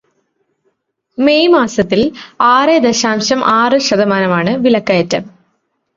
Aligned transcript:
May 1.17 1.47
മാസത്തിൽ 1.47 2.01
ആറ് 2.47 2.75
ദശാംശം 2.83 3.45
ആറ് 3.53 3.77
ശതമാനമാണ് 3.79 4.51
വിലക്കയറ്റം. 4.57 5.25